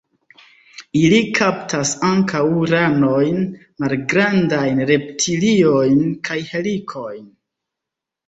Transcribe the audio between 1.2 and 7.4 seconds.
kaptas ankaŭ ranojn, malgrandajn reptiliojn kaj helikojn.